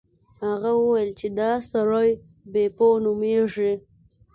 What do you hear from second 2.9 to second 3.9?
نومیږي.